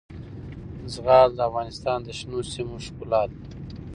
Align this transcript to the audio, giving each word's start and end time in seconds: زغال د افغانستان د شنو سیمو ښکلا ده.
زغال 0.93 1.29
د 1.35 1.39
افغانستان 1.49 1.99
د 2.03 2.07
شنو 2.19 2.39
سیمو 2.53 2.75
ښکلا 2.85 3.21
ده. 3.29 3.37